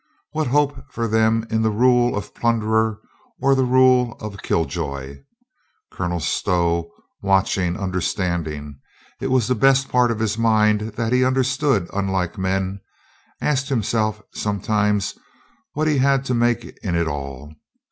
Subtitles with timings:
[0.31, 2.99] What hope for them in the rule of plunderer
[3.39, 5.17] or the rule of killjoy?
[5.91, 6.89] Colonel Stow,
[7.21, 8.79] watching, understanding—
[9.21, 12.79] it was the best part of his mind that he understood unlike men—
[13.41, 15.13] asked himself sometimes
[15.73, 17.53] what he had to make in it all.